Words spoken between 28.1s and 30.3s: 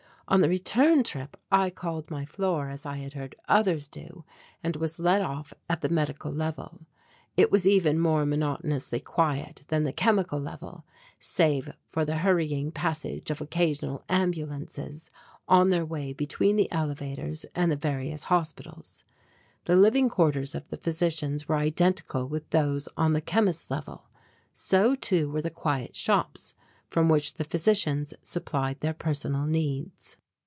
supplied their personal needs.